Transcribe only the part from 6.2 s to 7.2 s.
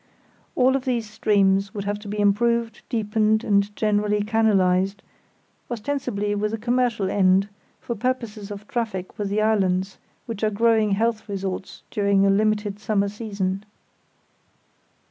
with a commercial